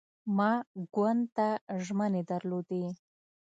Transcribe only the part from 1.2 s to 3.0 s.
ته ژمنې درلودې.